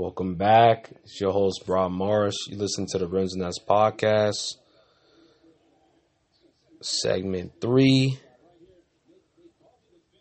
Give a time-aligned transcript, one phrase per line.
[0.00, 0.92] Welcome back.
[1.02, 2.46] It's your host, Rob Morris.
[2.46, 4.54] You listen to the Rims and Nets podcast,
[6.80, 8.16] segment three,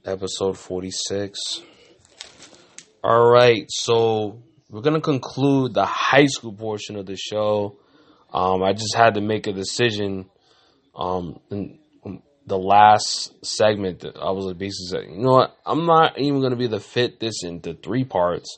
[0.04, 1.62] episode 46.
[3.04, 7.78] All right, so we're going to conclude the high school portion of the show.
[8.34, 10.28] Um, I just had to make a decision
[10.96, 11.78] um, in
[12.48, 14.00] the last segment.
[14.00, 15.56] That I was basically saying, you know what?
[15.68, 18.58] I'm not even going to be to fit this into three parts.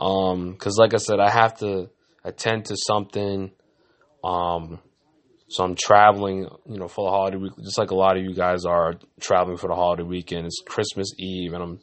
[0.00, 1.90] Um, cause like I said, I have to
[2.24, 3.50] attend to something.
[4.24, 4.80] Um,
[5.48, 8.34] so I'm traveling, you know, for the holiday week, just like a lot of you
[8.34, 10.46] guys are traveling for the holiday weekend.
[10.46, 11.80] It's Christmas Eve and I'm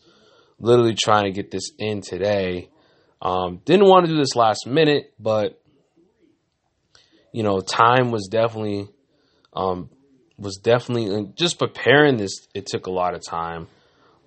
[0.59, 2.69] literally trying to get this in today.
[3.21, 5.61] Um, didn't want to do this last minute, but
[7.31, 8.87] you know, time was definitely,
[9.53, 9.89] um,
[10.37, 12.47] was definitely just preparing this.
[12.55, 13.67] It took a lot of time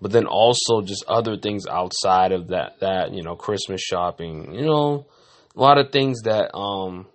[0.01, 4.65] but then also just other things outside of that that you know christmas shopping you
[4.65, 5.07] know
[5.57, 7.07] a lot of things that um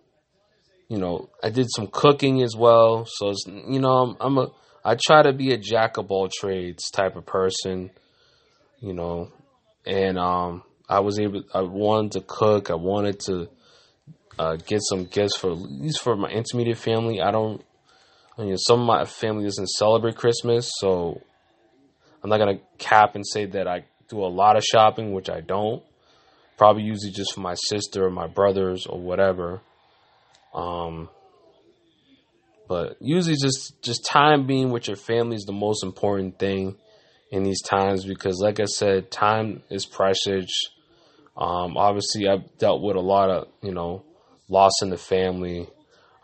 [0.87, 3.05] you know i did some cooking as well.
[3.07, 4.51] So it's you know i'm, I'm a
[4.83, 7.89] i try to be a jack of all trades type of person
[8.79, 9.31] you know
[9.85, 12.69] and um i was able i wanted to cook.
[12.69, 13.49] I wanted to
[14.37, 17.21] uh, get some gifts for at least for my intermediate family.
[17.21, 17.63] I don't
[18.37, 21.21] you know some of my family doesn't celebrate christmas so
[22.25, 25.41] I'm not gonna cap and say that I do a lot of shopping, which I
[25.41, 25.83] don't.
[26.57, 29.61] Probably usually just for my sister or my brothers or whatever.
[30.51, 31.07] Um,
[32.67, 36.77] but usually just just time being with your family is the most important thing
[37.29, 40.49] in these times because, like I said, time is precious.
[41.37, 44.03] Um, obviously, I've dealt with a lot of you know
[44.49, 45.69] loss in the family.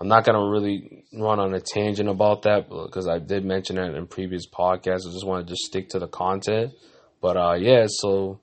[0.02, 3.94] I'm not gonna really run on a tangent about that because I did mention it
[3.94, 5.08] in previous podcasts.
[5.08, 6.74] I just want to just stick to the content.
[7.22, 8.40] But uh, yeah, so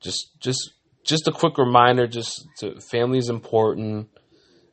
[0.00, 4.10] just just just a quick reminder: just to, family is important,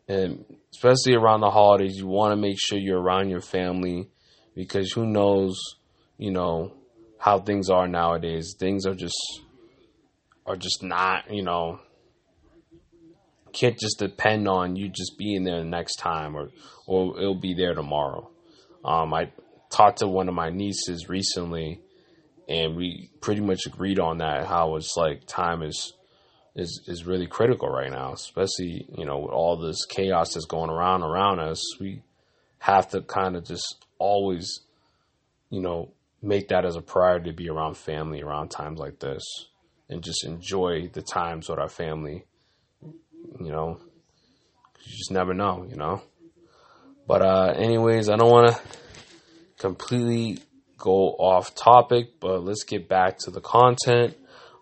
[0.09, 4.09] and especially around the holidays, you want to make sure you're around your family
[4.55, 5.57] because who knows,
[6.17, 6.73] you know,
[7.17, 8.55] how things are nowadays.
[8.59, 9.39] Things are just
[10.45, 11.79] are just not, you know,
[13.53, 16.49] can't just depend on you just being there the next time or
[16.87, 18.29] or it'll be there tomorrow.
[18.83, 19.31] Um, I
[19.69, 21.81] talked to one of my nieces recently,
[22.47, 24.47] and we pretty much agreed on that.
[24.47, 25.93] How it's like time is
[26.55, 30.69] is is really critical right now, especially you know with all this chaos that's going
[30.69, 31.79] around around us.
[31.79, 32.01] We
[32.59, 34.61] have to kind of just always,
[35.49, 39.23] you know, make that as a priority to be around family around times like this,
[39.89, 42.25] and just enjoy the times with our family
[43.39, 43.79] you know,
[44.81, 46.01] you just never know, you know.
[47.07, 48.61] But uh, anyways, I don't want to
[49.57, 50.39] completely
[50.77, 54.15] go off topic, but let's get back to the content.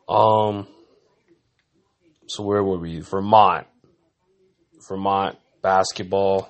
[0.09, 0.67] Um,
[2.27, 2.99] so where were we?
[2.99, 3.67] Vermont,
[4.87, 6.49] Vermont basketball.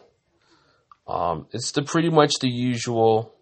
[1.07, 3.33] Um, it's the pretty much the usual,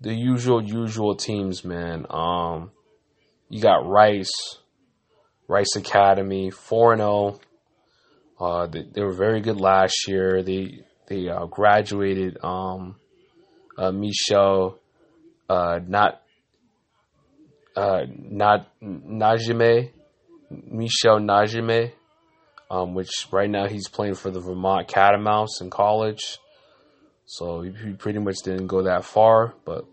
[0.00, 2.06] the usual usual teams, man.
[2.08, 2.70] Um,
[3.48, 4.58] you got Rice,
[5.48, 7.40] Rice Academy, four and zero.
[8.42, 10.42] Uh, they, they, were very good last year.
[10.42, 12.96] They they uh, graduated um,
[13.78, 14.80] uh, Michel,
[15.48, 16.22] uh, not
[17.76, 19.90] uh, not Najime,
[20.50, 21.92] Michel Najime,
[22.68, 26.38] um, which right now he's playing for the Vermont Catamounts in college.
[27.26, 29.84] So he, he pretty much didn't go that far, but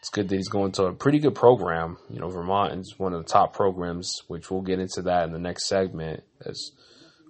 [0.00, 1.98] it's good that he's going to a pretty good program.
[2.10, 5.32] You know, Vermont is one of the top programs, which we'll get into that in
[5.32, 6.24] the next segment.
[6.44, 6.72] As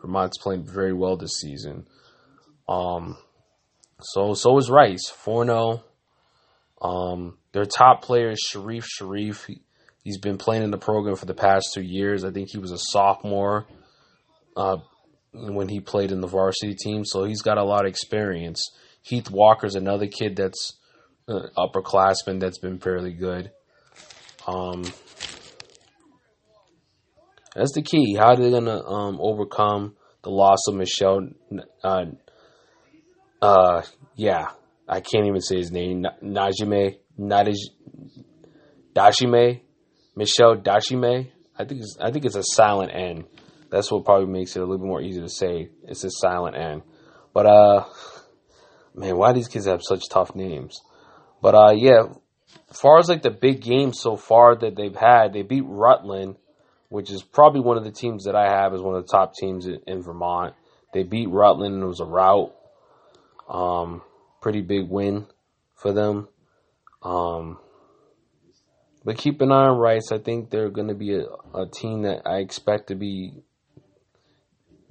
[0.00, 1.86] Vermont's playing very well this season.
[2.68, 3.16] Um,
[4.00, 5.84] so so is Rice, 4 0.
[6.80, 9.46] Um, their top player is Sharif Sharif.
[9.46, 9.62] He,
[10.06, 12.24] has been playing in the program for the past two years.
[12.24, 13.66] I think he was a sophomore
[14.56, 14.78] uh,
[15.32, 18.70] when he played in the varsity team, so he's got a lot of experience.
[19.02, 20.78] Heath Walker's another kid that's
[21.28, 23.50] uh, upperclassman that's been fairly good.
[24.46, 24.84] Um,
[27.58, 28.14] that's the key.
[28.14, 31.28] How are they gonna um, overcome the loss of Michelle?
[31.82, 32.04] Uh,
[33.42, 33.82] uh,
[34.14, 34.50] yeah,
[34.88, 36.06] I can't even say his name.
[36.22, 37.56] Najime, Nadij,
[38.94, 39.60] Dashime,
[40.14, 41.30] Michelle Dashime.
[41.58, 43.24] I think it's, I think it's a silent N.
[43.70, 45.68] That's what probably makes it a little bit more easy to say.
[45.82, 46.82] It's a silent N.
[47.34, 47.84] But uh,
[48.94, 50.80] man, why these kids have such tough names?
[51.42, 52.04] But uh, yeah,
[52.70, 56.36] as far as like the big games so far that they've had, they beat Rutland
[56.88, 59.34] which is probably one of the teams that I have as one of the top
[59.34, 60.54] teams in, in Vermont.
[60.92, 62.54] They beat Rutland and it was a rout.
[63.48, 64.02] Um,
[64.40, 65.26] pretty big win
[65.74, 66.28] for them.
[67.02, 67.58] Um,
[69.04, 70.12] but keep an eye on Rice.
[70.12, 71.24] I think they're going to be a,
[71.54, 73.32] a team that I expect to be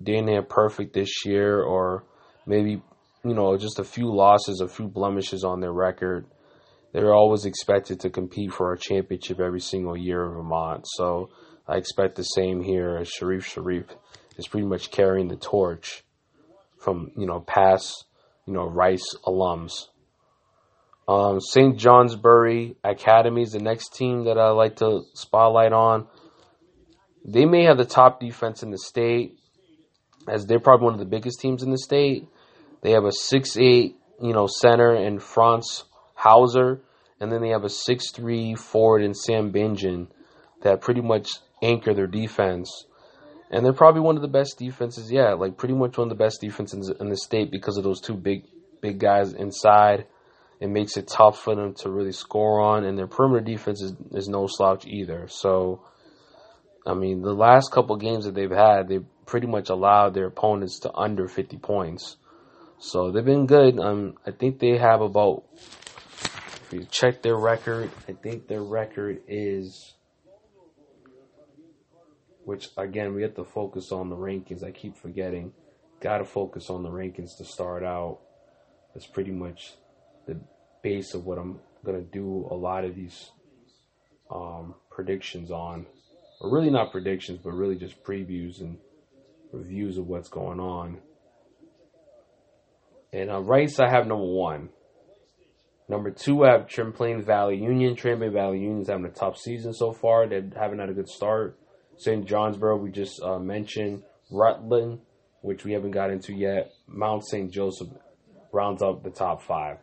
[0.02, 2.04] damn near perfect this year, or
[2.46, 2.82] maybe
[3.24, 6.26] you know just a few losses, a few blemishes on their record.
[6.94, 10.86] They're always expected to compete for a championship every single year in Vermont.
[10.88, 11.30] So
[11.68, 13.04] I expect the same here.
[13.04, 13.86] Sharif Sharif
[14.38, 16.04] is pretty much carrying the torch
[16.80, 18.06] from you know past
[18.46, 19.88] you know Rice alums.
[21.08, 21.78] Um, St.
[21.78, 26.08] Johnsbury Academy is the next team that I like to spotlight on.
[27.24, 29.38] They may have the top defense in the state,
[30.28, 32.28] as they're probably one of the biggest teams in the state.
[32.82, 36.82] They have a six-eight, you know, center in Franz Hauser,
[37.22, 40.10] and then they have a six-three forward in Sam Bingen
[40.62, 41.30] that pretty much
[41.62, 42.86] anchor their defense.
[43.50, 46.24] And they're probably one of the best defenses, yeah, like pretty much one of the
[46.24, 48.44] best defenses in the state because of those two big,
[48.82, 50.06] big guys inside
[50.60, 53.94] it makes it tough for them to really score on, and their perimeter defense is,
[54.12, 55.28] is no slouch either.
[55.28, 55.84] So,
[56.86, 60.80] I mean, the last couple games that they've had, they pretty much allowed their opponents
[60.80, 62.18] to under 50 points.
[62.80, 63.80] So they've been good.
[63.80, 69.22] Um, I think they have about, if you check their record, I think their record
[69.28, 69.94] is,
[72.48, 74.64] which again, we have to focus on the rankings.
[74.64, 75.52] I keep forgetting.
[76.00, 78.20] Got to focus on the rankings to start out.
[78.94, 79.74] That's pretty much
[80.28, 80.40] the
[80.82, 83.32] base of what I'm gonna do a lot of these
[84.34, 85.88] um, predictions on,
[86.40, 88.78] or really not predictions, but really just previews and
[89.52, 91.00] reviews of what's going on.
[93.12, 94.70] And uh, Rice, I have number one.
[95.90, 97.98] Number two, I have Champlain Valley Union.
[97.98, 100.30] Champlain Valley Union's having a tough season so far.
[100.30, 101.60] They haven't had a good start.
[101.98, 102.26] St.
[102.26, 104.04] Johnsbury, we just uh, mentioned.
[104.30, 105.00] Rutland,
[105.42, 106.72] which we haven't got into yet.
[106.88, 107.52] Mount St.
[107.52, 107.88] Joseph
[108.52, 109.78] rounds up the top five.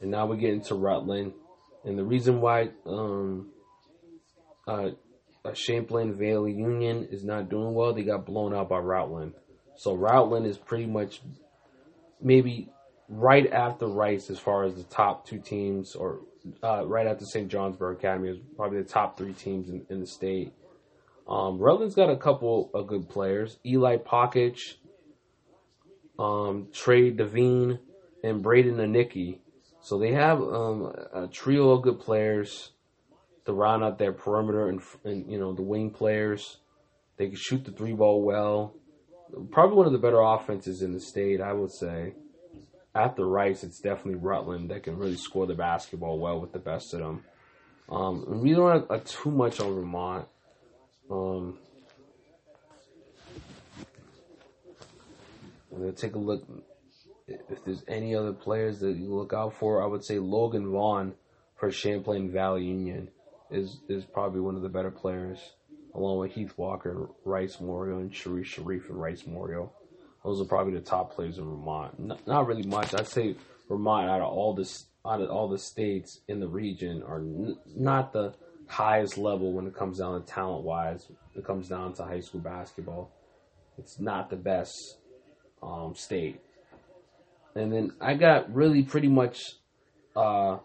[0.00, 1.32] And now we get into Rutland.
[1.84, 3.50] And the reason why um,
[4.66, 4.90] uh,
[5.54, 9.34] Champlain Valley Union is not doing well, they got blown out by Rutland.
[9.76, 11.20] So Rutland is pretty much
[12.20, 12.68] maybe
[13.08, 16.20] right after Rice as far as the top two teams, or
[16.62, 17.48] uh, right after St.
[17.48, 20.52] Johnsbury Academy is probably the top three teams in, in the state.
[21.28, 24.74] Um, Rutland's got a couple of good players: Eli Pockich,
[26.18, 27.78] um, Trey Devine,
[28.22, 29.38] and Braden Anicki.
[29.82, 32.72] So they have um, a trio of good players
[33.44, 36.58] to round out their perimeter and, and you know the wing players.
[37.16, 38.74] They can shoot the three ball well.
[39.50, 42.14] Probably one of the better offenses in the state, I would say.
[42.96, 46.94] After Rice, it's definitely Rutland that can really score the basketball well with the best
[46.94, 47.24] of them.
[47.90, 50.26] Um, we don't have uh, too much on Vermont.
[51.10, 51.58] Um,
[55.70, 56.42] I'm gonna take a look
[57.28, 61.14] if there's any other players that you look out for, I would say Logan Vaughn
[61.56, 63.08] for Champlain Valley Union
[63.50, 65.38] is is probably one of the better players,
[65.94, 69.72] along with Heath Walker, Rice Memorial, and Sharif Sharif and Rice Memorial.
[70.26, 71.98] Those are probably the top players in Vermont.
[71.98, 72.92] Not, not really much.
[72.92, 73.36] I'd say
[73.68, 77.56] Vermont out of all this out of all the states in the region are n-
[77.74, 78.34] not the
[78.66, 81.08] highest level when it comes down to talent wise.
[81.34, 83.10] It comes down to high school basketball.
[83.78, 84.98] It's not the best
[85.62, 86.40] um, state
[87.56, 89.40] and then I got really pretty much,
[90.14, 90.58] uh,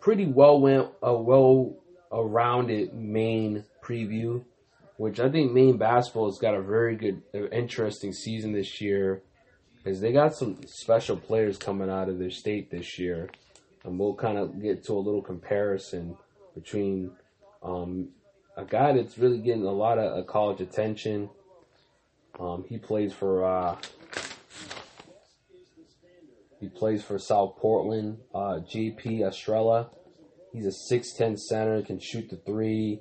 [0.00, 1.76] pretty well went a well
[2.10, 4.42] rounded Maine preview,
[4.98, 9.22] which I think Maine basketball has got a very good, uh, interesting season this year,
[9.76, 13.30] because they got some special players coming out of their state this year,
[13.84, 16.16] and we'll kind of get to a little comparison
[16.52, 17.12] between
[17.62, 18.08] um,
[18.56, 21.30] a guy that's really getting a lot of uh, college attention.
[22.40, 23.76] Um, he plays for uh,
[26.58, 28.18] he plays for South Portland.
[28.34, 29.90] Uh, JP Estrella.
[30.52, 33.00] He's a 6'10 center, can shoot the three.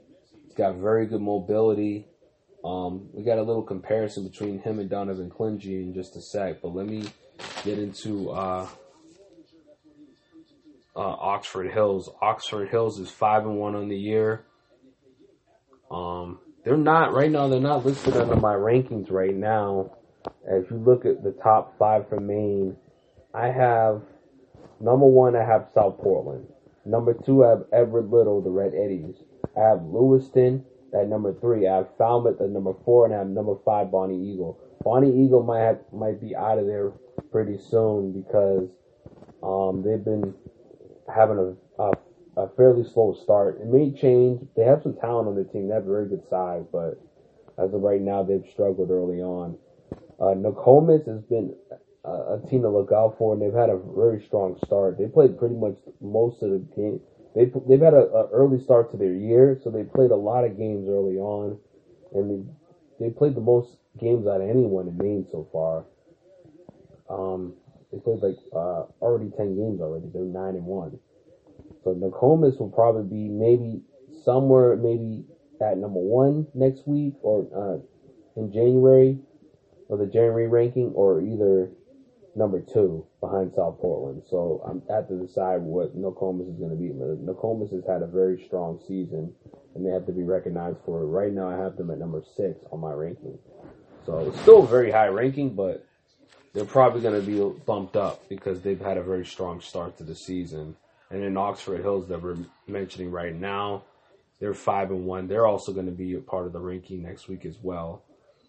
[0.58, 2.08] Got very good mobility.
[2.66, 6.62] Um, we got a little comparison between him and Donovan Clingan in just a sec,
[6.64, 7.06] but let me
[7.64, 8.68] get into uh,
[10.96, 12.10] uh, Oxford Hills.
[12.22, 14.46] Oxford Hills is five and one on the year.
[15.92, 17.48] Um, they're not right now.
[17.48, 19.92] They're not listed under my rankings right now.
[20.50, 22.76] As you look at the top five for Maine,
[23.32, 24.02] I have
[24.80, 25.36] number one.
[25.36, 26.48] I have South Portland.
[26.84, 29.16] Number two, I have Edward Little, the Red Eddies.
[29.58, 31.68] I have Lewiston at number three.
[31.68, 34.60] I have Falmouth at number four, and I have number five, Bonnie Eagle.
[34.84, 36.92] Bonnie Eagle might have, might be out of there
[37.32, 38.70] pretty soon because
[39.44, 40.34] um, they've been
[41.14, 41.38] having
[41.80, 41.92] a, a,
[42.38, 43.60] a fairly slow start.
[43.62, 44.48] It may change.
[44.56, 45.68] They have some talent on their team.
[45.68, 47.02] They have a very good size, but
[47.58, 49.58] as of right now, they've struggled early on.
[50.20, 51.56] Uh, Nokomis has been
[52.08, 54.98] a team to look out for, and they've had a very strong start.
[54.98, 57.02] They played pretty much most of the game,
[57.38, 60.44] they they've had a, a early start to their year, so they played a lot
[60.44, 61.60] of games early on,
[62.14, 62.48] and
[63.00, 65.86] they they played the most games out of anyone in Maine so far.
[67.10, 67.54] Um,
[67.92, 70.08] they played like uh, already ten games already.
[70.12, 70.98] They're nine and one.
[71.84, 73.82] So Nokomis will probably be maybe
[74.26, 75.24] somewhere maybe
[75.62, 79.20] at number one next week or uh, in January
[79.90, 81.70] or the January ranking or either
[82.38, 84.22] number two behind South Portland.
[84.30, 86.90] So I'm at to decide what Nokomis is going to be.
[86.90, 89.34] Nokomis has had a very strong season,
[89.76, 91.06] and they have to be recognized for it.
[91.06, 93.40] Right now, I have them at number six on my ranking.
[94.06, 95.86] So it's still a very high ranking, but
[96.54, 100.04] they're probably going to be bumped up because they've had a very strong start to
[100.04, 100.76] the season.
[101.10, 103.84] And in Oxford Hills that we're mentioning right now,
[104.40, 105.28] they're five and one.
[105.28, 108.04] They're also going to be a part of the ranking next week as well.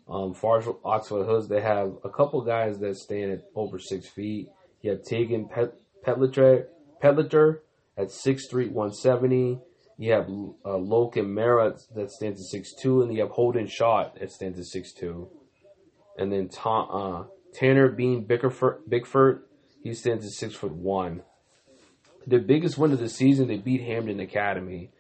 [0.08, 4.06] Um, far as Oxford Hills, they have a couple guys that stand at over six
[4.06, 4.48] feet.
[4.80, 5.48] You have Tegan
[6.06, 7.58] Pedlitter
[7.96, 9.60] at 6'3", 170.
[9.98, 10.28] You have
[10.64, 14.66] uh, Mara that stands at six two, and you have Holden Shot that stands at
[14.66, 15.28] six two.
[16.16, 19.42] And then uh, Tanner Bean Bickford,
[19.82, 21.22] he stands at six foot one.
[22.28, 24.92] The biggest win of the season, they beat Hampden Academy,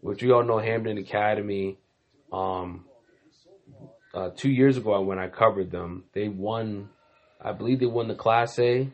[0.00, 1.78] which we all know Hampden Academy.
[2.30, 2.84] Um,
[4.14, 6.88] uh, two years ago when I covered them, they won.
[7.40, 8.88] I believe they won the Class A.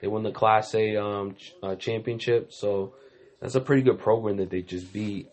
[0.00, 2.94] They won the Class A um, ch- uh, championship, so
[3.40, 5.28] that's a pretty good program that they just beat.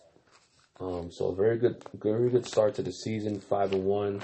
[0.80, 4.22] Um, so very good, very good start to the season, five and one.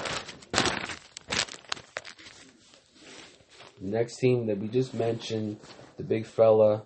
[3.80, 5.58] Next team that we just mentioned,
[5.98, 6.84] the big fella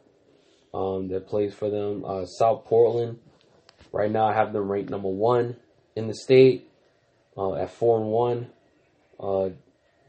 [0.73, 3.19] um, that plays for them, uh, South Portland.
[3.91, 5.55] Right now, I have them ranked number one
[5.95, 6.69] in the state
[7.37, 8.47] uh, at four and one.
[9.19, 9.49] Uh,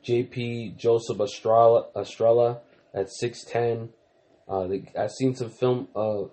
[0.04, 2.60] JP Joseph Estrella, Estrella
[2.94, 3.90] at six ten.
[4.48, 4.68] Uh,
[4.98, 6.24] I've seen some film uh,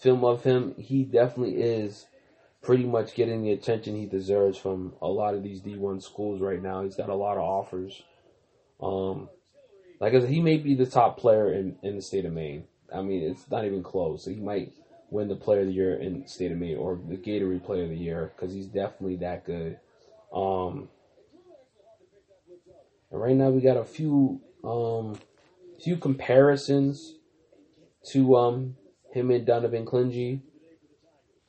[0.00, 0.74] film of him.
[0.78, 2.06] He definitely is
[2.62, 6.62] pretty much getting the attention he deserves from a lot of these D1 schools right
[6.62, 6.82] now.
[6.82, 8.02] He's got a lot of offers.
[8.82, 9.28] Um,
[9.98, 12.64] like I said, he may be the top player in, in the state of Maine.
[12.94, 14.26] I mean, it's not even close.
[14.26, 14.72] He might
[15.10, 17.84] win the Player of the Year in the state of Maine or the Gatorade Player
[17.84, 19.78] of the Year because he's definitely that good.
[20.32, 20.88] Um,
[23.10, 25.16] and right now we got a few um,
[25.82, 27.14] few comparisons
[28.12, 28.76] to um,
[29.12, 30.42] him and Donovan Clingan,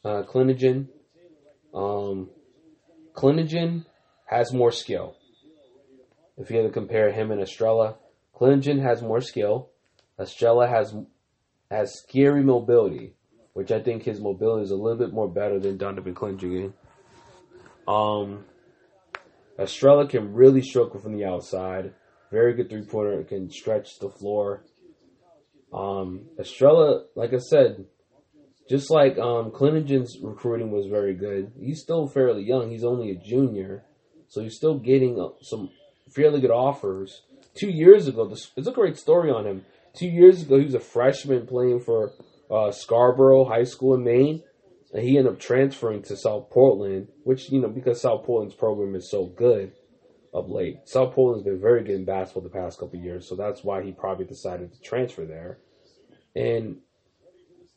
[0.06, 0.90] uh, Clingan.
[1.74, 2.30] Um,
[4.26, 5.16] has more skill.
[6.38, 7.96] If you had to compare him and Estrella,
[8.36, 9.70] Clingan has more skill.
[10.20, 10.96] Estrella has
[11.72, 13.16] has scary mobility,
[13.54, 16.74] which I think his mobility is a little bit more better than Donovan Clingan.
[17.88, 18.46] Um,
[19.60, 21.94] Estrella can really struggle from the outside.
[22.32, 23.24] Very good three pointer.
[23.24, 24.64] Can stretch the floor.
[25.74, 27.86] Um, Estrella, like I said,
[28.70, 31.52] just like um, recruiting was very good.
[31.60, 32.72] He's still fairly young.
[32.72, 33.84] He's only a junior,
[34.28, 35.70] so he's still getting uh, some
[36.10, 37.24] fairly good offers.
[37.54, 39.66] Two years ago, this, it's a great story on him.
[39.94, 42.14] Two years ago, he was a freshman playing for
[42.50, 44.44] uh, Scarborough High School in Maine
[44.94, 48.96] and he ended up transferring to South Portland, which you know because South Portland's program
[48.96, 49.72] is so good
[50.34, 50.80] of late.
[50.86, 53.92] South Portland's been very good in basketball the past couple years, so that's why he
[53.92, 55.60] probably decided to transfer there.
[56.36, 56.78] And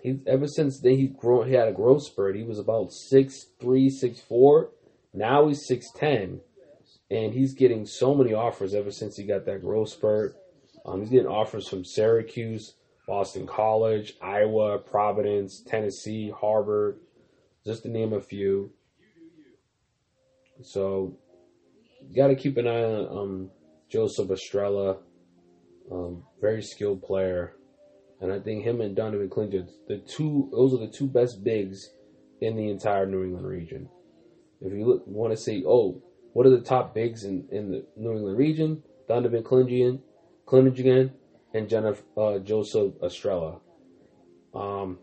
[0.00, 2.36] he ever since then he grown he had a growth spurt.
[2.36, 4.70] He was about six three, six four.
[5.12, 6.40] Now he's six ten,
[7.10, 10.34] and he's getting so many offers ever since he got that growth spurt.
[10.84, 12.74] Um, he's getting offers from Syracuse,
[13.06, 16.98] Boston College, Iowa, Providence, Tennessee, Harvard,
[17.66, 18.72] just to name a few.
[20.62, 21.18] So,
[22.00, 23.50] you got to keep an eye on um,
[23.90, 24.98] Joseph Estrella,
[25.90, 27.56] um, very skilled player,
[28.20, 31.90] and I think him and Donovan Clinton, the two, those are the two best bigs
[32.40, 33.88] in the entire New England region.
[34.60, 36.02] If you look, want to say, oh,
[36.32, 38.82] what are the top bigs in, in the New England region?
[39.08, 40.02] Donovan Clinton,
[40.46, 41.12] Clinton,
[41.52, 43.60] and Jennifer, uh, Joseph Estrella.
[44.54, 44.98] Um,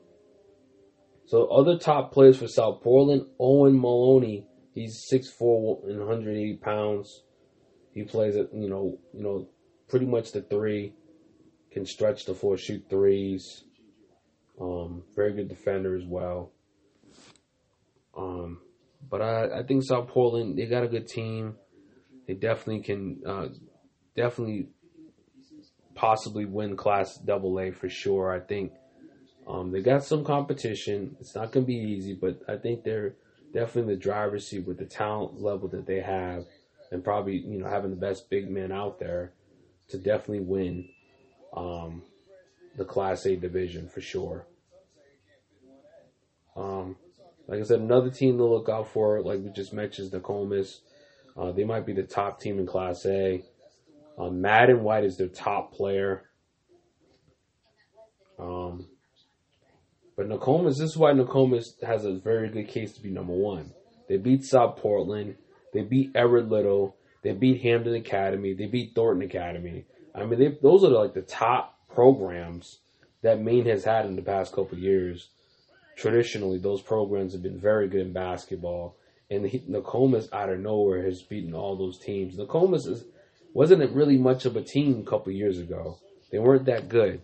[1.32, 4.46] so other top players for South Portland, Owen Maloney.
[4.74, 7.24] He's 6'4 and 180 pounds.
[7.94, 9.48] He plays at you know you know
[9.88, 10.94] pretty much the three,
[11.72, 13.64] can stretch the four, shoot threes.
[14.60, 16.52] Um, very good defender as well.
[18.18, 18.60] Um,
[19.10, 21.56] but I, I think South Portland they got a good team.
[22.28, 23.48] They definitely can uh,
[24.18, 24.68] definitely
[25.96, 28.36] possibly win Class Double A for sure.
[28.36, 28.74] I think
[29.48, 31.16] um, they got some competition.
[31.20, 33.16] It's not going to be easy, but I think they're
[33.54, 36.46] definitely the driver's seat with the talent level that they have,
[36.92, 39.34] and probably you know having the best big men out there
[39.90, 40.88] to definitely win
[41.56, 42.04] um,
[42.78, 44.46] the Class A division for sure.
[46.56, 46.98] Um,
[47.48, 50.80] like I said, another team to look out for, like we just mentioned, Nokomis.
[51.38, 53.44] Uh, they might be the top team in Class A.
[54.18, 56.24] Uh, Madden White is their top player.
[58.38, 58.88] Um,
[60.22, 63.74] but Nokomis, this is why Nokomis has a very good case to be number one.
[64.08, 65.36] They beat South Portland.
[65.74, 66.96] They beat Edward Little.
[67.24, 68.54] They beat Hampden Academy.
[68.54, 69.86] They beat Thornton Academy.
[70.14, 72.82] I mean, they, those are like the top programs
[73.24, 75.30] that Maine has had in the past couple years.
[75.98, 78.98] Traditionally, those programs have been very good in basketball.
[79.32, 82.38] And he, Nokomis out of nowhere has beaten all those teams.
[82.38, 83.06] Nokomis is,
[83.56, 85.98] wasn't really much of a team a couple years ago.
[86.32, 87.24] They weren't that good.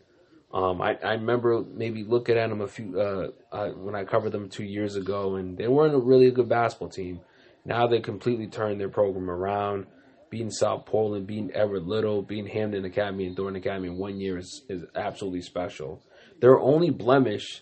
[0.57, 4.31] Um, I, I remember maybe looking at them a few uh, uh, when I covered
[4.31, 7.19] them two years ago, and they weren't a really good basketball team.
[7.63, 9.85] Now they completely turned their program around,
[10.31, 14.39] beating South Portland, beating Edward Little, beating Hampden Academy and Thornton Academy in one year
[14.39, 16.01] is, is absolutely special.
[16.41, 17.61] Their only blemish,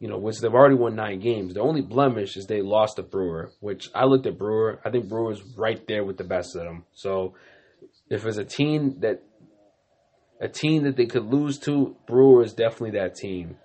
[0.00, 3.02] you know, which they've already won nine games, their only blemish is they lost to
[3.02, 4.80] Brewer, which I looked at Brewer.
[4.82, 6.86] I think Brewer's right there with the best of them.
[6.94, 7.34] So
[8.08, 9.22] if there's a team that
[10.40, 13.56] a team that they could lose to, Brewer is definitely that team.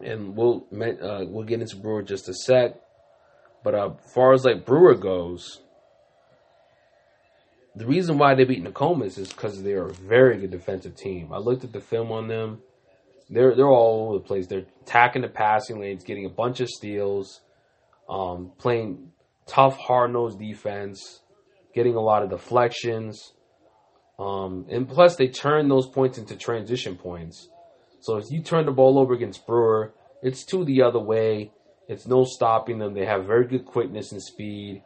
[0.00, 2.74] And we'll uh, we'll get into Brewer just a sec.
[3.64, 5.60] But uh, as far as like Brewer goes,
[7.74, 11.32] the reason why they beat Nokomis is because they're a very good defensive team.
[11.32, 12.60] I looked at the film on them.
[13.30, 14.46] They're they're all over the place.
[14.46, 17.40] They're attacking the passing lanes, getting a bunch of steals,
[18.08, 19.10] um, playing
[19.46, 21.20] tough, hard nosed defense,
[21.74, 23.32] getting a lot of deflections.
[24.18, 27.48] Um, and plus, they turn those points into transition points.
[28.00, 31.52] So if you turn the ball over against Brewer, it's to the other way.
[31.88, 32.94] It's no stopping them.
[32.94, 34.82] They have very good quickness and speed,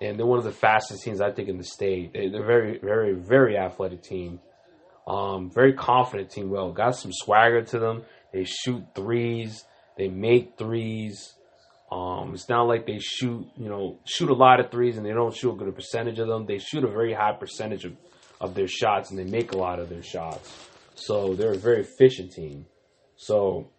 [0.00, 2.12] and they're one of the fastest teams I think in the state.
[2.12, 4.40] They, are very, very, very athletic team.
[5.06, 6.50] Um, very confident team.
[6.50, 8.02] Well, got some swagger to them.
[8.32, 9.64] They shoot threes.
[9.96, 11.34] They make threes.
[11.90, 15.12] Um, it's not like they shoot, you know, shoot a lot of threes and they
[15.12, 16.44] don't shoot a good percentage of them.
[16.44, 17.92] They shoot a very high percentage of
[18.40, 20.52] of their shots and they make a lot of their shots.
[20.94, 22.66] So they're a very efficient team.
[23.16, 23.70] So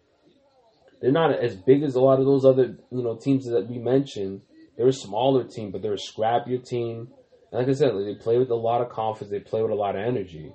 [1.00, 3.78] they're not as big as a lot of those other you know teams that we
[3.78, 4.42] mentioned.
[4.76, 7.08] They're a smaller team, but they're a scrappier team.
[7.50, 9.30] And like I said, they play with a lot of confidence.
[9.30, 10.52] They play with a lot of energy.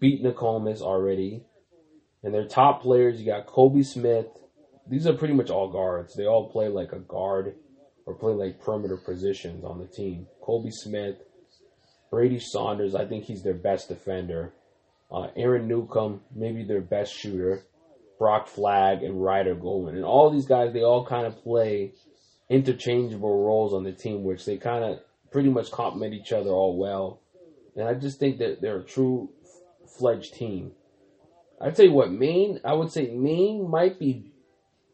[0.00, 1.44] Beat Nokomis already,
[2.22, 3.20] and their top players.
[3.20, 4.26] You got Kobe Smith.
[4.88, 6.14] These are pretty much all guards.
[6.14, 7.54] They all play like a guard
[8.04, 10.26] or play like perimeter positions on the team.
[10.42, 11.16] Kobe Smith,
[12.12, 14.52] Brady Saunders, I think he's their best defender.
[15.10, 17.62] Uh, Aaron Newcomb, maybe their best shooter.
[18.18, 19.96] Brock Flagg and Ryder Goldman.
[19.96, 21.92] And all these guys, they all kind of play
[22.50, 25.00] interchangeable roles on the team, which they kind of
[25.32, 27.20] pretty much complement each other all well.
[27.74, 29.30] And I just think that they're a true
[29.98, 30.72] fledged team.
[31.60, 34.30] I tell you what, Maine, I would say Maine might be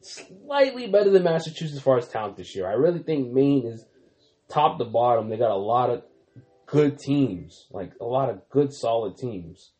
[0.00, 2.68] slightly better than Massachusetts as far as talent this year.
[2.68, 3.84] I really think Maine is
[4.48, 5.28] top to bottom.
[5.28, 6.04] They got a lot of
[6.68, 9.72] good teams, like a lot of good solid teams.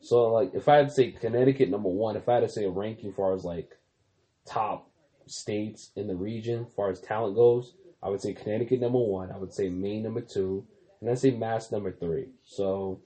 [0.00, 2.64] So like if I had to say Connecticut number one, if I had to say
[2.64, 3.76] a ranking as far as like
[4.46, 4.90] top
[5.26, 9.32] states in the region as far as talent goes, I would say Connecticut number one,
[9.32, 10.64] I would say Maine number two,
[11.00, 12.28] and I'd say Mass number three.
[12.44, 13.00] So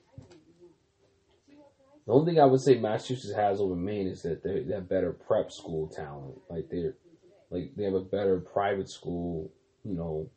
[2.07, 5.13] the only thing I would say Massachusetts has over Maine is that they have better
[5.13, 6.39] prep school talent.
[6.51, 6.95] Like they're
[7.51, 9.51] like they have a better private school,
[9.85, 10.29] you know,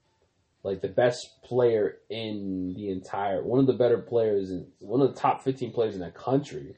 [0.65, 5.13] like the best player in the entire one of the better players in one of
[5.13, 6.75] the top 15 players in the country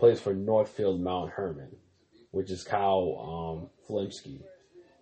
[0.00, 1.76] plays for Northfield Mount Hermon,
[2.32, 4.42] which is Kyle um, Flimsky,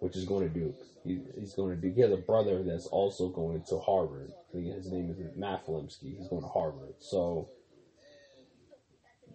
[0.00, 0.76] which is going to Duke.
[1.02, 1.94] He, he's going to Duke.
[1.94, 4.32] He has a brother that's also going to Harvard.
[4.52, 6.18] His name is Matt Flimsky.
[6.18, 6.94] He's going to Harvard.
[6.98, 7.48] So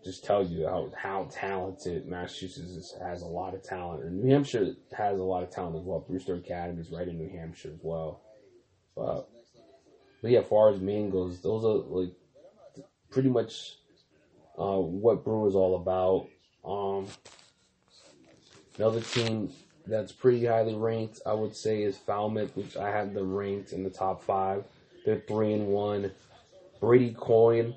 [0.03, 4.75] just tells you how how talented Massachusetts has a lot of talent, and New Hampshire
[4.95, 6.05] has a lot of talent as well.
[6.07, 8.21] Brewster Academy is right in New Hampshire as well.
[8.95, 9.29] But,
[10.21, 12.13] yeah, far as Maine goes, those are like
[13.09, 13.77] pretty much
[14.57, 16.27] uh, what Brew is all about.
[16.63, 17.07] Um,
[18.77, 19.51] another team
[19.87, 23.83] that's pretty highly ranked, I would say, is Falmouth, which I have them ranked in
[23.83, 24.63] the top five.
[25.05, 26.11] They're three and one.
[26.79, 27.75] Brady Coyne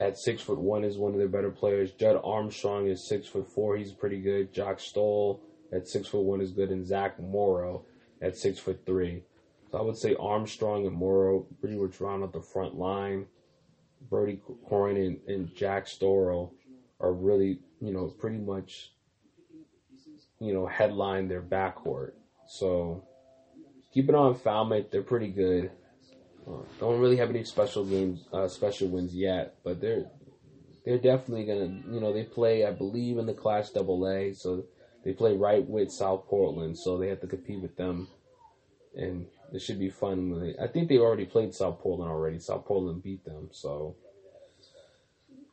[0.00, 1.92] at six foot one is one of their better players.
[1.92, 3.76] Judd Armstrong is six foot four.
[3.76, 4.52] He's pretty good.
[4.52, 5.42] Jock Stoll
[5.72, 7.84] at six foot one is good, and Zach Morrow
[8.20, 9.22] at six foot three.
[9.70, 13.26] So I would say Armstrong and Morrow pretty much round up the front line.
[14.08, 16.50] Brody Coyne and, and Jack Storrow
[17.00, 18.92] are really, you know, pretty much,
[20.40, 22.12] you know, headline their backcourt.
[22.46, 23.04] So
[23.92, 24.90] keep it on Falmouth.
[24.90, 25.70] They're pretty good.
[26.46, 30.06] Uh, don't really have any special games, uh, special wins yet, but they're
[30.86, 34.64] they're definitely gonna, you know, they play, I believe, in the Class Double A, so
[35.04, 38.08] They play right with South Portland, so they have to compete with them,
[38.96, 40.54] and it should be fun.
[40.60, 42.38] I think they already played South Portland already.
[42.38, 43.96] South Portland beat them, so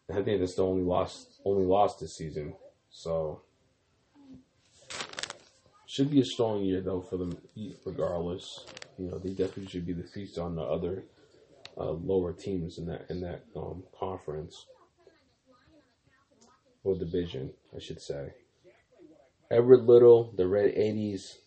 [0.09, 2.55] I think that's the only loss only loss this season.
[2.89, 3.41] So
[5.85, 7.37] should be a strong year though for them,
[7.85, 8.65] regardless.
[8.97, 11.03] You know, they definitely should be the feast on the other
[11.77, 14.65] uh, lower teams in that in that um, conference
[16.83, 18.33] or division, I should say.
[19.49, 21.37] Edward Little, the Red Eddies.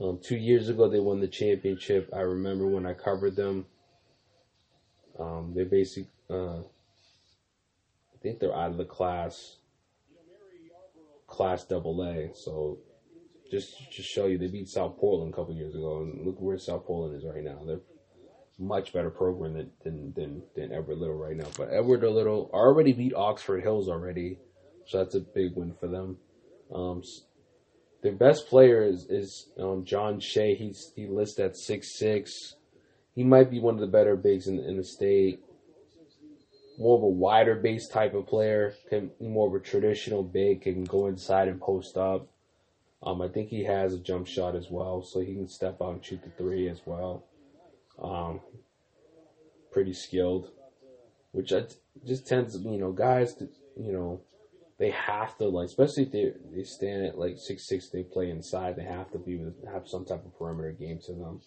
[0.00, 2.10] Um, two years ago, they won the championship.
[2.14, 3.66] I remember when I covered them.
[5.18, 9.56] Um, they basically, uh, I think they're out of the class,
[11.26, 12.34] class double A.
[12.34, 12.78] So
[13.50, 16.58] just to show you, they beat South Portland a couple years ago, and look where
[16.58, 17.62] South Portland is right now.
[17.66, 17.80] They're
[18.58, 21.48] much better program than than than, than Edward Little right now.
[21.56, 24.38] But Edward Little already beat Oxford Hills already,
[24.86, 26.18] so that's a big win for them.
[26.74, 27.02] Um,
[28.02, 30.54] their best player is, is um, John Shea.
[30.54, 32.30] He's he lists at six six.
[33.14, 35.40] He might be one of the better bigs in, in the state.
[36.78, 40.84] More of a wider base type of player, can more of a traditional big, can
[40.84, 42.28] go inside and post up.
[43.02, 45.94] Um, I think he has a jump shot as well, so he can step out
[45.94, 47.24] and shoot the three as well.
[48.02, 48.40] Um,
[49.72, 50.50] pretty skilled,
[51.32, 51.64] which I
[52.06, 54.20] just tends to, you know, guys, to, you know,
[54.78, 58.30] they have to like, especially if they they stand at like six six, they play
[58.30, 58.76] inside.
[58.76, 61.40] They have to be with, have some type of perimeter game to them.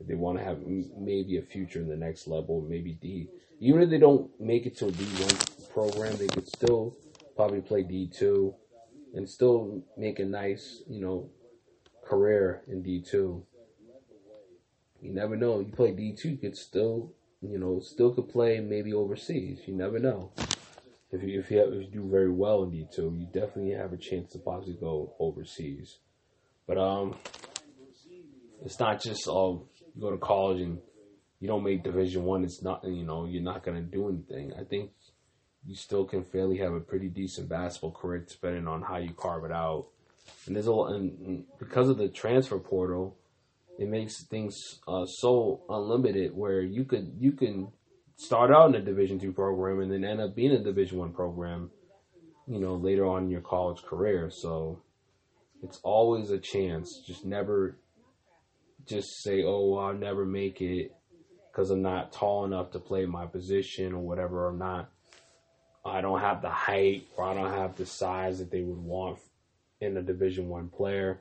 [0.00, 0.58] If they want to have
[0.98, 3.28] maybe a future in the next level, maybe D.
[3.60, 5.36] Even if they don't make it to a D one
[5.72, 6.96] program, they could still
[7.36, 8.54] probably play D two,
[9.14, 11.28] and still make a nice, you know,
[12.04, 13.44] career in D two.
[15.00, 15.60] You never know.
[15.60, 19.60] You play D two, you could still, you know, still could play maybe overseas.
[19.66, 20.32] You never know.
[21.12, 23.72] If you if you, have, if you do very well in D two, you definitely
[23.72, 25.98] have a chance to possibly go overseas.
[26.66, 27.16] But um,
[28.64, 30.78] it's not just oh you go to college and
[31.38, 32.44] you don't make Division One.
[32.44, 34.52] It's not you know you're not gonna do anything.
[34.58, 34.92] I think
[35.66, 39.44] you still can fairly have a pretty decent basketball career depending on how you carve
[39.44, 39.88] it out.
[40.46, 43.16] And there's a and because of the transfer portal,
[43.78, 47.68] it makes things uh, so unlimited where you could you can
[48.16, 51.12] start out in a Division two program and then end up being a Division one
[51.12, 51.70] program,
[52.46, 54.30] you know, later on in your college career.
[54.30, 54.80] So
[55.62, 57.02] it's always a chance.
[57.06, 57.76] Just never
[58.86, 60.92] just say, "Oh, I'll never make it
[61.50, 64.48] because I'm not tall enough to play my position or whatever.
[64.48, 64.90] I'm not.
[65.84, 69.18] I don't have the height or I don't have the size that they would want
[69.80, 71.20] in a Division one player."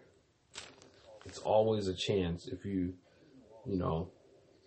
[1.26, 2.94] it's always a chance if you,
[3.66, 4.10] you know,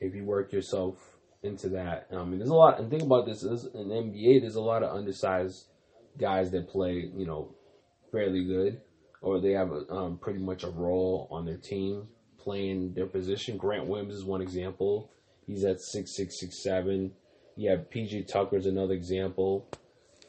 [0.01, 1.13] if you work yourself
[1.45, 2.09] into that.
[2.13, 4.97] I mean, there's a lot, and think about this: in NBA, there's a lot of
[4.97, 5.67] undersized
[6.19, 7.55] guys that play, you know,
[8.11, 8.81] fairly good,
[9.21, 13.57] or they have a, um, pretty much a role on their team playing their position.
[13.57, 15.11] Grant Williams is one example.
[15.47, 17.13] He's at six six six seven.
[17.57, 19.69] Yeah, PJ Tucker's another example.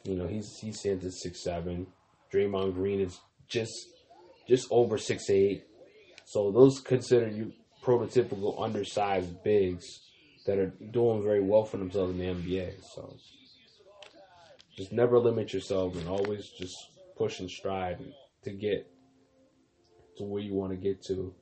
[0.03, 1.87] You know, he's he stands at six seven.
[2.33, 3.73] Draymond Green is just
[4.47, 5.65] just over six eight.
[6.25, 9.85] So those consider you prototypical undersized bigs
[10.45, 12.73] that are doing very well for themselves in the NBA.
[12.93, 13.17] So
[14.75, 16.75] just never limit yourself and always just
[17.17, 18.01] push and strive
[18.43, 18.87] to get
[20.17, 21.33] to where you want to get to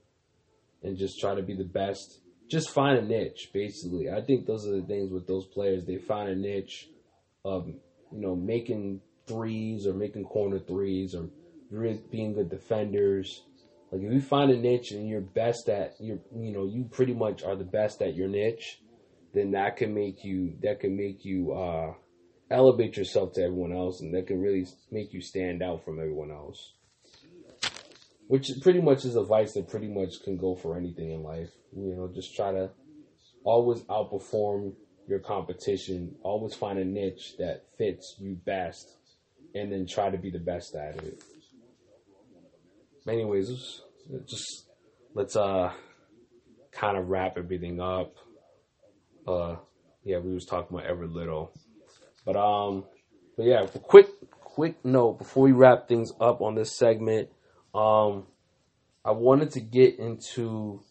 [0.83, 2.19] and just try to be the best.
[2.49, 4.09] Just find a niche, basically.
[4.09, 5.85] I think those are the things with those players.
[5.85, 6.89] They find a niche
[7.43, 11.29] of, you know, making threes or making corner threes or
[12.11, 13.43] being good defenders
[13.93, 17.13] like if you find a niche and you're best at you you know you pretty
[17.13, 18.79] much are the best at your niche,
[19.33, 21.93] then that can make you that can make you uh,
[22.49, 26.31] elevate yourself to everyone else, and that can really make you stand out from everyone
[26.31, 26.73] else.
[28.27, 31.49] Which pretty much is advice that pretty much can go for anything in life.
[31.75, 32.71] You know, just try to
[33.43, 34.73] always outperform
[35.07, 36.15] your competition.
[36.23, 38.97] Always find a niche that fits you best,
[39.53, 41.21] and then try to be the best at it
[43.07, 43.81] anyways,
[44.27, 44.69] just
[45.13, 45.71] let's uh
[46.71, 48.15] kind of wrap everything up.
[49.27, 49.55] Uh,
[50.03, 51.51] yeah, we was talking about Edward Little,
[52.25, 52.85] but um,
[53.37, 54.07] but yeah, quick
[54.41, 57.29] quick note before we wrap things up on this segment,
[57.73, 58.27] um,
[59.05, 60.81] I wanted to get into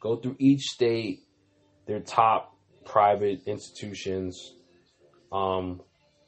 [0.00, 1.20] go through each state,
[1.86, 4.54] their top private institutions.
[5.32, 5.82] Um,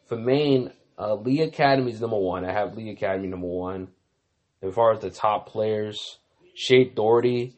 [0.09, 2.45] for Maine, uh, Lee Academy is number one.
[2.45, 3.89] I have Lee Academy number one
[4.63, 6.19] as far as the top players,
[6.55, 7.57] Shea Doherty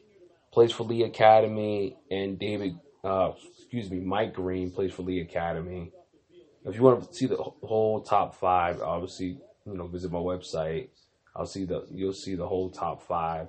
[0.51, 5.91] plays for Lee Academy, and David, uh, excuse me, Mike Green plays for Lee Academy.
[6.65, 10.89] If you want to see the whole top five, obviously, you know, visit my website.
[11.35, 13.47] I'll see the you'll see the whole top five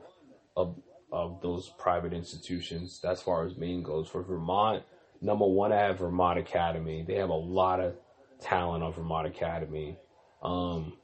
[0.57, 0.77] of
[1.11, 3.01] of those private institutions.
[3.05, 4.83] As far as Maine goes, for Vermont,
[5.23, 7.05] number one, I have Vermont Academy.
[7.07, 7.95] They have a lot of
[8.41, 9.97] talent on Vermont Academy.
[10.43, 10.95] Um,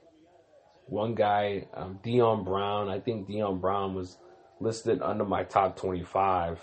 [0.86, 2.88] one guy, um, Dion Brown.
[2.88, 4.18] I think Dion Brown was
[4.60, 6.60] listed under my top twenty-five.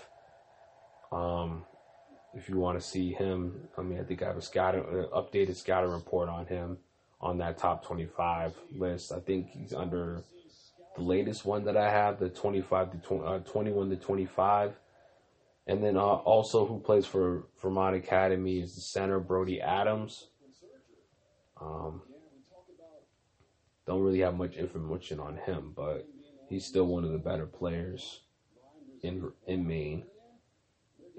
[1.10, 1.64] Um,
[2.34, 5.20] if you want to see him, I mean, I think I have a scouting, uh,
[5.20, 6.78] updated scouting report on him
[7.20, 9.12] on that top 25 list.
[9.12, 10.22] I think he's under
[10.96, 14.74] the latest one that I have, the 25 to 20, uh, 21 to 25.
[15.66, 20.28] And then uh, also who plays for Vermont Academy is the center Brody Adams.
[21.60, 22.02] Um,
[23.86, 26.08] don't really have much information on him, but
[26.48, 28.20] he's still one of the better players
[29.02, 30.04] in in Maine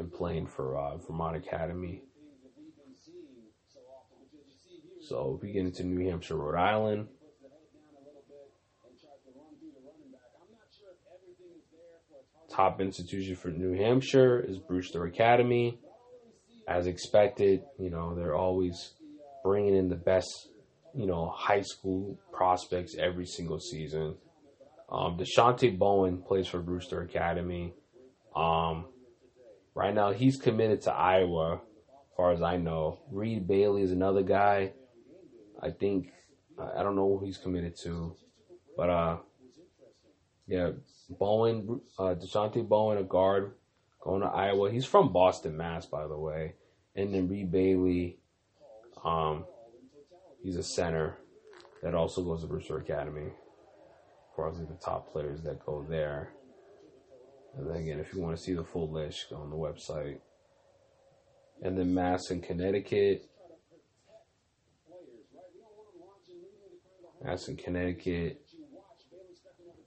[0.02, 2.02] and playing for uh, Vermont Academy.
[5.08, 7.08] So if we get into New Hampshire, Rhode Island,
[12.50, 15.80] top institution for New Hampshire is Brewster Academy.
[16.68, 18.94] As expected, you know, they're always
[19.44, 20.50] bringing in the best,
[20.94, 24.16] you know, high school prospects every single season.
[24.92, 27.74] Um, Deshaunte Bowen plays for Brewster Academy.
[28.36, 28.86] Um,
[29.76, 33.00] right now, he's committed to Iowa, as far as I know.
[33.12, 34.74] Reed Bailey is another guy.
[35.62, 36.12] I think
[36.60, 38.16] I don't know who he's committed to,
[38.76, 39.18] but uh,
[40.48, 40.72] yeah,
[41.10, 43.54] Bowen, uh, Deshaunte Bowen, a guard,
[44.02, 44.72] going to Iowa.
[44.72, 46.56] He's from Boston, Mass, by the way.
[46.96, 48.18] And then Reed Bailey,
[49.04, 49.46] um,
[50.44, 51.18] he's a center
[51.84, 53.32] that also goes to Brewster Academy.
[54.36, 56.34] Probably the top players that go there.
[57.58, 60.20] And then again, if you want to see the full list, go on the website.
[61.62, 63.26] And then Mass in Connecticut.
[67.24, 68.42] Mass in Connecticut.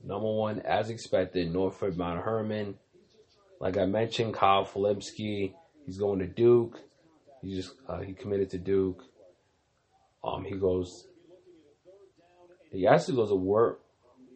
[0.05, 2.75] Number one, as expected, Northfield Mount Hermon.
[3.61, 5.55] Like I mentioned, Kyle Filipowski,
[5.87, 6.79] he's going to Duke.
[7.41, 9.03] He just uh, he committed to Duke.
[10.23, 11.09] Um, he goes.
[12.71, 13.84] He actually goes to work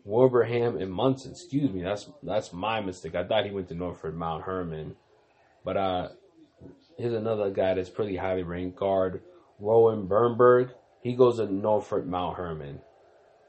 [0.07, 1.33] Wilbraham and Monson.
[1.33, 3.15] Excuse me, that's that's my mistake.
[3.15, 4.97] I thought he went to Northfield Mount Hermon,
[5.65, 6.09] but uh,
[6.97, 9.23] here's another guy that's pretty highly ranked guard,
[9.59, 10.71] Rowan Bernberg.
[11.03, 12.81] He goes to Northfield Mount Hermon,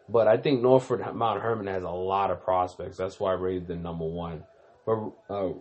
[0.08, 2.98] but I think Northfield Mount Hermon has a lot of prospects.
[2.98, 4.44] That's why I rated them number one.
[4.86, 5.54] But uh,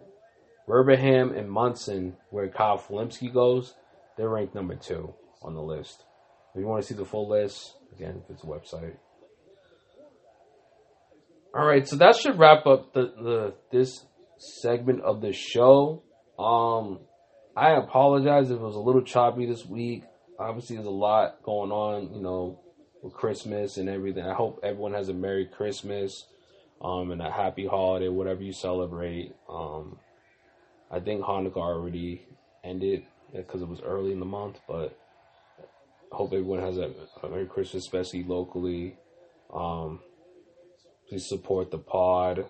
[0.66, 3.74] Wilbraham and Monson, where Kyle Filipowski goes,
[4.16, 6.04] they're ranked number two on the list.
[6.54, 8.96] If you want to see the full list, again, it's a website.
[11.54, 14.04] All right, so that should wrap up the, the this
[14.38, 16.02] segment of the show.
[16.38, 17.00] Um,
[17.56, 20.04] I apologize if it was a little choppy this week.
[20.38, 22.60] Obviously, there's a lot going on, you know,
[23.02, 24.24] with Christmas and everything.
[24.24, 26.26] I hope everyone has a Merry Christmas,
[26.82, 29.34] um, and a Happy Holiday, whatever you celebrate.
[29.48, 29.98] Um,
[30.90, 32.26] I think Hanukkah already
[32.62, 34.96] ended because it was early in the month, but
[36.12, 38.96] I hope everyone has a, a Merry Christmas, especially locally.
[39.52, 40.00] Um,
[41.08, 42.44] Please support the pod.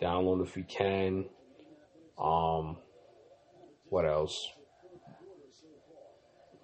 [0.00, 1.26] Download if you can.
[2.18, 2.78] Um,
[3.90, 4.34] what else?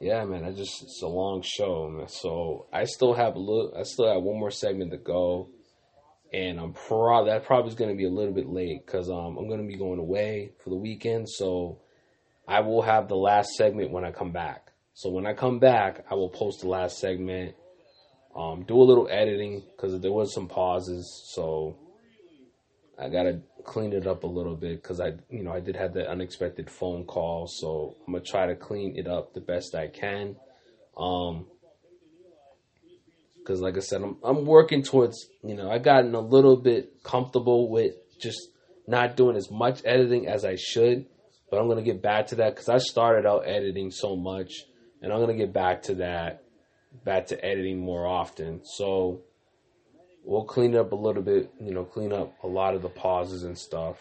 [0.00, 2.08] Yeah, man, I just it's a long show, man.
[2.08, 3.74] So I still have a little.
[3.78, 5.50] I still have one more segment to go,
[6.32, 9.48] and I'm probably that probably is to be a little bit late because um I'm
[9.60, 11.28] to be going away for the weekend.
[11.28, 11.82] So
[12.48, 14.72] I will have the last segment when I come back.
[14.94, 17.54] So when I come back, I will post the last segment
[18.34, 21.76] um, do a little editing because there was some pauses, so
[22.98, 25.94] I gotta clean it up a little bit because I, you know, I did have
[25.94, 29.88] that unexpected phone call, so I'm gonna try to clean it up the best I
[29.88, 30.36] can.
[30.96, 31.46] Um,
[33.38, 37.02] because like I said, I'm I'm working towards, you know, I gotten a little bit
[37.02, 38.48] comfortable with just
[38.86, 41.06] not doing as much editing as I should,
[41.50, 44.64] but I'm gonna get back to that because I started out editing so much,
[45.02, 46.41] and I'm gonna get back to that
[47.04, 48.60] back to editing more often.
[48.64, 49.22] So
[50.24, 53.42] we'll clean up a little bit, you know, clean up a lot of the pauses
[53.42, 53.96] and stuff.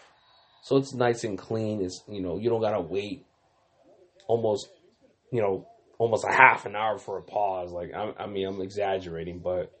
[0.62, 1.80] So it's nice and clean.
[1.80, 3.26] It's, you know, you don't gotta wait
[4.28, 4.68] almost,
[5.32, 5.66] you know,
[5.98, 7.72] almost a half an hour for a pause.
[7.72, 9.72] Like, I, I mean, I'm exaggerating, but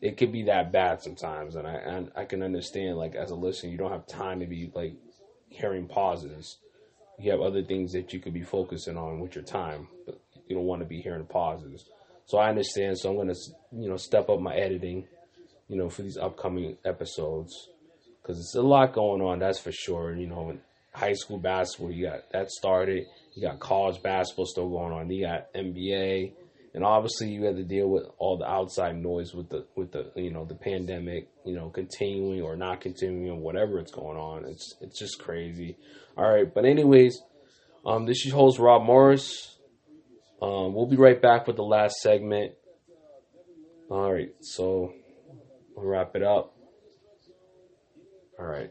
[0.00, 1.56] it could be that bad sometimes.
[1.56, 4.46] And I, and I can understand, like, as a listener, you don't have time to
[4.46, 4.94] be, like,
[5.48, 6.58] hearing pauses.
[7.18, 10.54] You have other things that you could be focusing on with your time, but you
[10.54, 11.88] don't want to be hearing pauses.
[12.28, 12.98] So I understand.
[12.98, 13.34] So I'm gonna
[13.72, 15.06] you know step up my editing,
[15.66, 17.70] you know, for these upcoming episodes
[18.20, 19.38] because it's a lot going on.
[19.38, 20.14] That's for sure.
[20.14, 20.58] You know,
[20.92, 23.06] high school basketball, you got that started.
[23.34, 25.10] You got college basketball still going on.
[25.10, 26.32] You got NBA,
[26.74, 30.12] and obviously you had to deal with all the outside noise with the with the
[30.14, 31.28] you know the pandemic.
[31.46, 34.44] You know, continuing or not continuing, whatever it's going on.
[34.44, 35.78] It's it's just crazy.
[36.18, 37.22] All right, but anyways,
[37.86, 39.54] um, this is host Rob Morris.
[40.40, 42.52] Um, we'll be right back with the last segment.
[43.90, 44.92] All right, so
[45.74, 46.54] we'll wrap it up.
[48.38, 48.70] All right.